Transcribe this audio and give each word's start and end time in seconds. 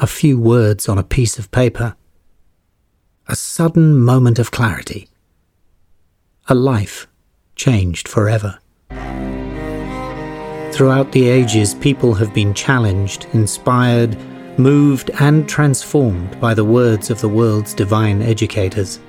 a 0.00 0.06
few 0.06 0.38
words 0.38 0.88
on 0.88 0.96
a 0.96 1.02
piece 1.02 1.40
of 1.40 1.50
paper, 1.50 1.96
a 3.26 3.34
sudden 3.34 3.98
moment 3.98 4.38
of 4.38 4.52
clarity, 4.52 5.08
a 6.46 6.54
life 6.54 7.08
changed 7.56 8.06
forever. 8.06 8.58
Throughout 10.72 11.10
the 11.10 11.28
ages, 11.28 11.74
people 11.74 12.14
have 12.14 12.32
been 12.32 12.54
challenged, 12.54 13.26
inspired, 13.32 14.16
moved, 14.56 15.10
and 15.18 15.48
transformed 15.48 16.40
by 16.40 16.54
the 16.54 16.64
words 16.64 17.10
of 17.10 17.20
the 17.20 17.28
world's 17.28 17.74
divine 17.74 18.22
educators. 18.22 19.00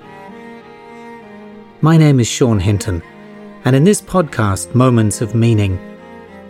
My 1.81 1.97
name 1.97 2.19
is 2.19 2.27
Sean 2.27 2.59
Hinton, 2.59 3.03
and 3.63 3.75
in 3.75 3.83
this 3.83 4.01
podcast, 4.01 4.73
Moments 4.73 5.21
of 5.21 5.35
Meaning, 5.35 5.77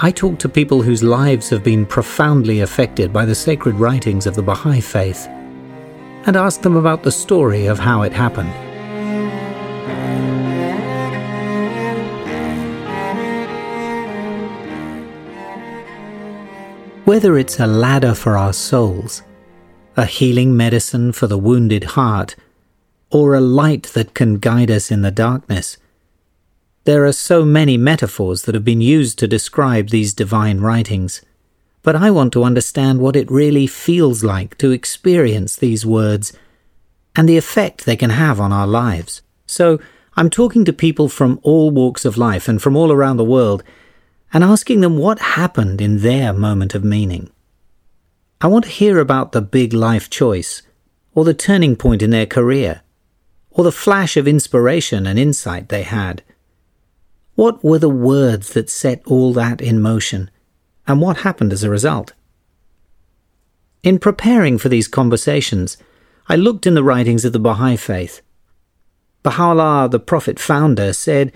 I 0.01 0.11
talk 0.11 0.39
to 0.39 0.47
people 0.47 0.81
whose 0.81 1.03
lives 1.03 1.49
have 1.49 1.61
been 1.61 1.85
profoundly 1.85 2.61
affected 2.61 3.11
by 3.11 3.25
the 3.25 3.35
sacred 3.35 3.75
writings 3.75 4.25
of 4.25 4.33
the 4.33 4.41
Baha'i 4.41 4.79
Faith 4.79 5.27
and 6.25 6.37
ask 6.37 6.61
them 6.61 6.77
about 6.77 7.03
the 7.03 7.11
story 7.11 7.65
of 7.65 7.79
how 7.79 8.03
it 8.03 8.13
happened. 8.13 8.49
Whether 17.03 17.37
it's 17.37 17.59
a 17.59 17.67
ladder 17.67 18.13
for 18.13 18.37
our 18.37 18.53
souls, 18.53 19.21
a 19.97 20.05
healing 20.05 20.55
medicine 20.55 21.11
for 21.11 21.27
the 21.27 21.37
wounded 21.37 21.83
heart, 21.83 22.37
or 23.11 23.35
a 23.35 23.41
light 23.41 23.87
that 23.87 24.13
can 24.13 24.37
guide 24.37 24.71
us 24.71 24.91
in 24.91 25.01
the 25.01 25.11
darkness, 25.11 25.75
there 26.85 27.05
are 27.05 27.11
so 27.11 27.45
many 27.45 27.77
metaphors 27.77 28.43
that 28.43 28.55
have 28.55 28.65
been 28.65 28.81
used 28.81 29.19
to 29.19 29.27
describe 29.27 29.89
these 29.89 30.13
divine 30.13 30.59
writings, 30.59 31.21
but 31.83 31.95
I 31.95 32.11
want 32.11 32.33
to 32.33 32.43
understand 32.43 32.99
what 32.99 33.15
it 33.15 33.31
really 33.31 33.67
feels 33.67 34.23
like 34.23 34.57
to 34.57 34.71
experience 34.71 35.55
these 35.55 35.85
words 35.85 36.33
and 37.15 37.27
the 37.27 37.37
effect 37.37 37.85
they 37.85 37.95
can 37.95 38.11
have 38.11 38.39
on 38.39 38.53
our 38.53 38.67
lives. 38.67 39.21
So, 39.45 39.79
I'm 40.15 40.29
talking 40.29 40.65
to 40.65 40.73
people 40.73 41.07
from 41.07 41.39
all 41.43 41.71
walks 41.71 42.03
of 42.03 42.17
life 42.17 42.47
and 42.47 42.61
from 42.61 42.75
all 42.75 42.91
around 42.91 43.17
the 43.17 43.23
world 43.23 43.63
and 44.33 44.43
asking 44.43 44.81
them 44.81 44.97
what 44.97 45.19
happened 45.19 45.81
in 45.81 45.99
their 45.99 46.33
moment 46.33 46.75
of 46.75 46.83
meaning. 46.83 47.29
I 48.41 48.47
want 48.47 48.65
to 48.65 48.71
hear 48.71 48.99
about 48.99 49.31
the 49.31 49.41
big 49.41 49.73
life 49.73 50.09
choice, 50.09 50.61
or 51.13 51.25
the 51.25 51.33
turning 51.33 51.75
point 51.75 52.01
in 52.01 52.11
their 52.11 52.25
career, 52.25 52.81
or 53.49 53.63
the 53.63 53.71
flash 53.71 54.15
of 54.15 54.27
inspiration 54.27 55.07
and 55.07 55.17
insight 55.17 55.69
they 55.69 55.83
had. 55.83 56.23
What 57.39 57.63
were 57.63 57.79
the 57.79 57.87
words 57.87 58.51
that 58.51 58.69
set 58.69 59.01
all 59.05 59.31
that 59.31 59.61
in 59.61 59.81
motion? 59.81 60.29
And 60.85 60.99
what 60.99 61.19
happened 61.19 61.53
as 61.53 61.63
a 61.63 61.69
result? 61.69 62.11
In 63.81 63.97
preparing 63.97 64.57
for 64.57 64.67
these 64.67 64.89
conversations, 64.89 65.77
I 66.27 66.35
looked 66.35 66.67
in 66.67 66.73
the 66.73 66.83
writings 66.83 67.23
of 67.23 67.31
the 67.31 67.39
Baha'i 67.39 67.77
Faith. 67.77 68.21
Baha'u'llah, 69.23 69.89
the 69.89 70.01
Prophet 70.01 70.37
founder, 70.37 70.91
said, 70.91 71.31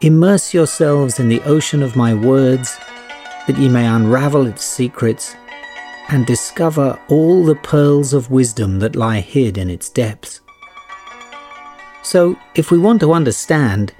Immerse 0.00 0.54
yourselves 0.54 1.20
in 1.20 1.28
the 1.28 1.42
ocean 1.42 1.82
of 1.82 1.94
my 1.94 2.14
words, 2.14 2.78
that 3.46 3.58
ye 3.58 3.68
may 3.68 3.86
unravel 3.86 4.46
its 4.46 4.64
secrets 4.64 5.36
and 6.08 6.24
discover 6.24 6.98
all 7.10 7.44
the 7.44 7.56
pearls 7.56 8.14
of 8.14 8.30
wisdom 8.30 8.78
that 8.78 8.96
lie 8.96 9.20
hid 9.20 9.58
in 9.58 9.68
its 9.68 9.90
depths. 9.90 10.40
So, 12.02 12.38
if 12.54 12.70
we 12.70 12.78
want 12.78 13.00
to 13.00 13.12
understand, 13.12 13.92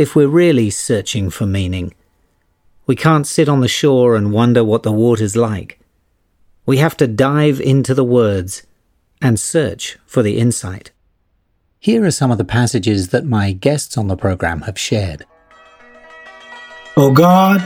if 0.00 0.16
we're 0.16 0.26
really 0.26 0.70
searching 0.70 1.28
for 1.28 1.44
meaning. 1.44 1.92
We 2.86 2.96
can't 2.96 3.26
sit 3.26 3.50
on 3.50 3.60
the 3.60 3.68
shore 3.68 4.16
and 4.16 4.32
wonder 4.32 4.64
what 4.64 4.82
the 4.82 4.90
water's 4.92 5.36
like. 5.36 5.78
We 6.64 6.78
have 6.78 6.96
to 6.96 7.06
dive 7.06 7.60
into 7.60 7.92
the 7.92 8.04
words 8.04 8.66
and 9.20 9.38
search 9.38 9.98
for 10.06 10.22
the 10.22 10.38
insight. 10.38 10.90
Here 11.78 12.02
are 12.06 12.10
some 12.10 12.30
of 12.30 12.38
the 12.38 12.46
passages 12.46 13.08
that 13.08 13.26
my 13.26 13.52
guests 13.52 13.98
on 13.98 14.08
the 14.08 14.16
program 14.16 14.62
have 14.62 14.78
shared. 14.78 15.26
O 16.96 17.12
God, 17.12 17.60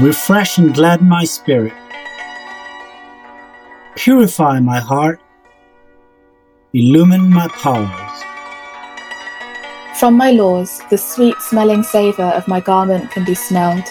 refresh 0.00 0.56
and 0.56 0.72
gladden 0.72 1.08
my 1.08 1.24
spirit. 1.24 1.74
Purify 3.96 4.60
my 4.60 4.78
heart. 4.78 5.20
Illumine 6.72 7.28
my 7.28 7.48
powers. 7.48 8.09
From 10.00 10.16
my 10.16 10.30
laws, 10.30 10.80
the 10.88 10.96
sweet 10.96 11.38
smelling 11.42 11.82
savour 11.82 12.24
of 12.24 12.48
my 12.48 12.58
garment 12.58 13.10
can 13.10 13.22
be 13.22 13.34
smelled, 13.34 13.84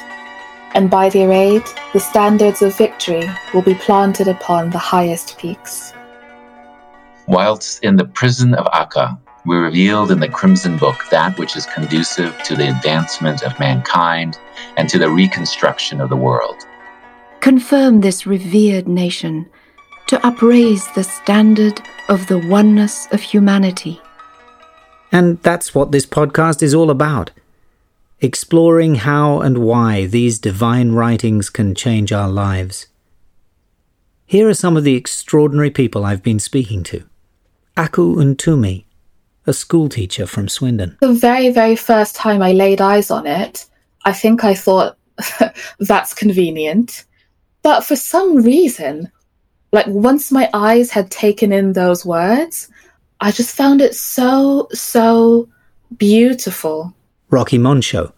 and 0.73 0.89
by 0.89 1.07
their 1.07 1.31
aid, 1.31 1.61
the 1.93 1.99
standards 1.99 2.63
of 2.63 2.75
victory 2.75 3.29
will 3.53 3.61
be 3.61 3.75
planted 3.75 4.27
upon 4.27 4.71
the 4.71 4.79
highest 4.79 5.37
peaks. 5.37 5.93
Whilst 7.27 7.83
in 7.83 7.95
the 7.95 8.05
prison 8.05 8.55
of 8.55 8.67
Akka, 8.73 9.19
we 9.45 9.57
revealed 9.57 10.09
in 10.09 10.19
the 10.19 10.27
Crimson 10.27 10.79
Book 10.79 10.97
that 11.11 11.37
which 11.37 11.55
is 11.55 11.67
conducive 11.67 12.35
to 12.41 12.55
the 12.55 12.69
advancement 12.69 13.43
of 13.43 13.59
mankind 13.59 14.39
and 14.77 14.89
to 14.89 14.97
the 14.97 15.11
reconstruction 15.11 16.01
of 16.01 16.09
the 16.09 16.17
world. 16.17 16.65
Confirm 17.41 18.01
this 18.01 18.25
revered 18.25 18.87
nation 18.87 19.47
to 20.07 20.19
upraise 20.25 20.91
the 20.95 21.03
standard 21.03 21.83
of 22.07 22.25
the 22.25 22.39
oneness 22.39 23.07
of 23.11 23.21
humanity 23.21 24.01
and 25.11 25.41
that's 25.43 25.73
what 25.73 25.91
this 25.91 26.05
podcast 26.05 26.61
is 26.61 26.73
all 26.73 26.89
about 26.89 27.31
exploring 28.21 28.95
how 28.95 29.39
and 29.39 29.57
why 29.59 30.05
these 30.05 30.39
divine 30.39 30.91
writings 30.91 31.49
can 31.49 31.73
change 31.73 32.11
our 32.11 32.27
lives. 32.27 32.87
Here 34.25 34.47
are 34.47 34.53
some 34.53 34.77
of 34.77 34.83
the 34.83 34.95
extraordinary 34.95 35.71
people 35.71 36.05
I've 36.05 36.21
been 36.21 36.39
speaking 36.39 36.83
to. 36.83 37.03
Aku 37.77 38.17
Untumi, 38.17 38.83
a 39.47 39.53
schoolteacher 39.53 40.27
from 40.27 40.49
Swindon. 40.49 40.97
The 40.99 41.13
very, 41.13 41.49
very 41.49 41.75
first 41.75 42.15
time 42.15 42.41
I 42.41 42.51
laid 42.51 42.81
eyes 42.81 43.09
on 43.09 43.25
it, 43.25 43.65
I 44.05 44.13
think 44.13 44.43
I 44.43 44.53
thought, 44.53 44.97
that's 45.79 46.13
convenient. 46.13 47.05
But 47.63 47.81
for 47.81 47.95
some 47.95 48.37
reason, 48.43 49.11
like 49.71 49.87
once 49.87 50.31
my 50.31 50.49
eyes 50.53 50.91
had 50.91 51.09
taken 51.09 51.51
in 51.51 51.73
those 51.73 52.05
words, 52.05 52.69
I 53.21 53.31
just 53.31 53.55
found 53.55 53.81
it 53.81 53.95
so, 53.95 54.67
so 54.71 55.49
beautiful. 55.97 56.93
Rocky 57.29 57.57
Moncho, 57.57 58.13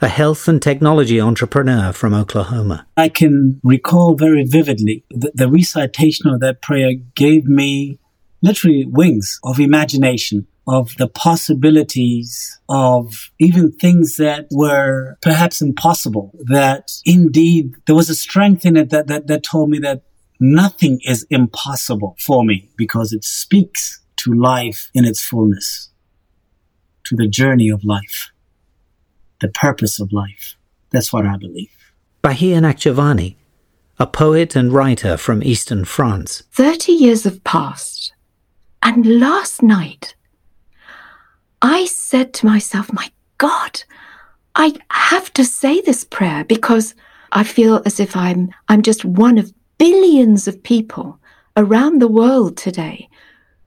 a 0.00 0.08
health 0.08 0.48
and 0.48 0.60
technology 0.60 1.20
entrepreneur 1.20 1.92
from 1.92 2.14
Oklahoma. 2.14 2.86
I 2.96 3.08
can 3.10 3.60
recall 3.62 4.14
very 4.14 4.44
vividly 4.44 5.04
the, 5.10 5.30
the 5.34 5.48
recitation 5.48 6.28
of 6.28 6.40
that 6.40 6.62
prayer 6.62 6.94
gave 7.14 7.44
me 7.44 7.98
literally 8.42 8.86
wings 8.86 9.38
of 9.44 9.60
imagination 9.60 10.46
of 10.66 10.96
the 10.98 11.08
possibilities 11.08 12.58
of 12.68 13.30
even 13.38 13.72
things 13.72 14.16
that 14.16 14.46
were 14.50 15.16
perhaps 15.20 15.60
impossible, 15.60 16.32
that 16.44 16.92
indeed 17.04 17.74
there 17.86 17.94
was 17.94 18.10
a 18.10 18.14
strength 18.14 18.64
in 18.64 18.76
it 18.76 18.90
that, 18.90 19.06
that, 19.08 19.26
that 19.26 19.42
told 19.42 19.70
me 19.70 19.78
that 19.78 20.02
nothing 20.38 21.00
is 21.04 21.26
impossible 21.30 22.16
for 22.18 22.44
me 22.44 22.70
because 22.76 23.12
it 23.12 23.24
speaks 23.24 24.00
to 24.20 24.32
life 24.32 24.90
in 24.94 25.04
its 25.04 25.22
fullness, 25.22 25.90
to 27.04 27.16
the 27.16 27.28
journey 27.28 27.68
of 27.68 27.84
life, 27.84 28.30
the 29.40 29.48
purpose 29.48 29.98
of 29.98 30.12
life. 30.12 30.56
That's 30.90 31.12
what 31.12 31.26
I 31.26 31.36
believe. 31.36 31.70
Bahiyyih 32.22 32.60
Nakhjavani, 32.60 33.36
a 33.98 34.06
poet 34.06 34.56
and 34.56 34.72
writer 34.72 35.16
from 35.16 35.42
eastern 35.42 35.84
France. 35.84 36.42
Thirty 36.52 36.92
years 36.92 37.24
have 37.24 37.42
passed, 37.44 38.12
and 38.82 39.20
last 39.20 39.62
night 39.62 40.14
I 41.62 41.86
said 41.86 42.34
to 42.34 42.46
myself, 42.46 42.92
My 42.92 43.10
God, 43.38 43.82
I 44.54 44.74
have 44.90 45.32
to 45.34 45.44
say 45.44 45.80
this 45.80 46.04
prayer 46.04 46.44
because 46.44 46.94
I 47.32 47.44
feel 47.44 47.82
as 47.86 48.00
if 48.00 48.16
I'm 48.16 48.50
I'm 48.68 48.82
just 48.82 49.04
one 49.04 49.38
of 49.38 49.54
billions 49.78 50.46
of 50.48 50.62
people 50.62 51.18
around 51.56 52.00
the 52.00 52.08
world 52.08 52.56
today 52.56 53.08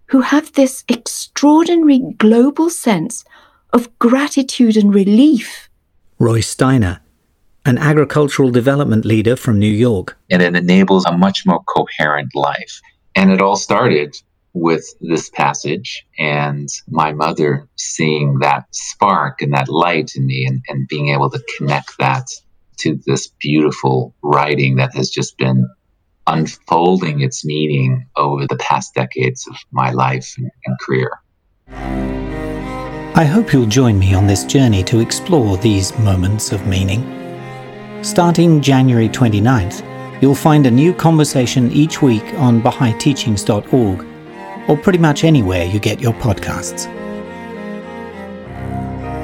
who 0.07 0.21
have 0.21 0.53
this 0.53 0.83
extraordinary 0.87 1.99
global 2.17 2.69
sense 2.69 3.23
of 3.71 3.97
gratitude 3.99 4.77
and 4.77 4.93
relief. 4.93 5.69
Roy 6.19 6.41
Steiner, 6.41 7.01
an 7.65 7.77
agricultural 7.77 8.51
development 8.51 9.05
leader 9.05 9.35
from 9.35 9.59
New 9.59 9.71
York. 9.71 10.17
And 10.29 10.41
it 10.41 10.55
enables 10.55 11.05
a 11.05 11.17
much 11.17 11.45
more 11.45 11.63
coherent 11.63 12.35
life. 12.35 12.81
And 13.15 13.31
it 13.31 13.41
all 13.41 13.55
started 13.55 14.15
with 14.53 14.85
this 15.01 15.29
passage 15.29 16.05
and 16.19 16.69
my 16.87 17.11
mother 17.11 17.67
seeing 17.75 18.39
that 18.39 18.65
spark 18.71 19.41
and 19.41 19.53
that 19.53 19.67
light 19.67 20.11
in 20.15 20.27
me 20.27 20.45
and, 20.45 20.61
and 20.67 20.87
being 20.87 21.09
able 21.09 21.29
to 21.29 21.43
connect 21.57 21.97
that 21.97 22.27
to 22.77 22.99
this 23.05 23.27
beautiful 23.39 24.13
writing 24.21 24.75
that 24.75 24.93
has 24.95 25.09
just 25.09 25.37
been 25.37 25.67
unfolding 26.27 27.21
its 27.21 27.45
meaning 27.45 28.07
over 28.15 28.47
the 28.47 28.57
past 28.57 28.93
decades 28.93 29.47
of 29.47 29.55
my 29.71 29.91
life 29.91 30.35
and, 30.37 30.51
and 30.65 30.79
career. 30.79 31.11
I 33.15 33.25
hope 33.25 33.53
you'll 33.53 33.67
join 33.67 33.99
me 33.99 34.13
on 34.13 34.27
this 34.27 34.43
journey 34.43 34.83
to 34.85 34.99
explore 34.99 35.57
these 35.57 35.97
moments 35.99 36.51
of 36.51 36.65
meaning. 36.65 37.19
Starting 38.03 38.61
January 38.61 39.07
29th, 39.07 39.87
You'll 40.23 40.35
find 40.35 40.65
a 40.65 40.71
new 40.71 40.93
conversation 40.93 41.69
each 41.73 42.01
week 42.01 42.23
on 42.35 42.61
BahaiTeachings.org 42.61 44.69
or 44.69 44.77
pretty 44.77 44.97
much 44.97 45.25
anywhere 45.25 45.65
you 45.65 45.81
get 45.81 45.99
your 45.99 46.13
podcasts. 46.13 46.85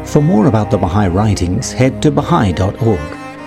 For 0.06 0.22
more 0.22 0.48
about 0.48 0.72
the 0.72 0.78
Baha'i 0.78 1.08
writings, 1.08 1.72
head 1.72 2.02
to 2.02 2.12
Baha'i.org. 2.12 3.00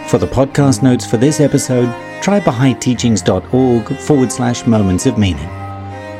For 0.08 0.16
the 0.16 0.26
podcast 0.26 0.82
notes 0.82 1.04
for 1.04 1.18
this 1.18 1.40
episode, 1.40 1.94
try 2.22 2.40
BahaiTeachings.org 2.40 3.98
forward 3.98 4.32
slash 4.32 4.66
moments 4.66 5.06
of 5.06 5.18
meaning. 5.18 5.48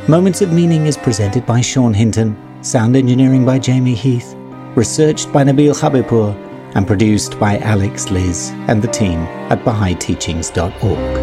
Moments 0.09 0.43
of 0.43 0.53
Meaning 0.53 0.87
is 0.87 0.97
presented 0.97 1.47
by 1.47 1.61
Sean 1.61 1.95
Hinton, 1.95 2.37
sound 2.63 2.97
engineering 2.97 3.47
by 3.47 3.61
Jamie 3.61 3.95
Heath, 3.95 4.35
researched 4.75 5.33
by 5.33 5.45
Nabil 5.45 5.73
Habibur, 5.73 6.35
and 6.75 6.87
produced 6.87 7.39
by 7.39 7.59
Alex 7.59 8.11
Liz 8.11 8.51
and 8.67 8.83
the 8.83 8.89
team 8.89 9.21
at 9.51 9.63
BahaiTeachings.org. 9.65 11.22